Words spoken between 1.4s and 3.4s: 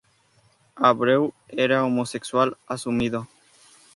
era homosexual asumido.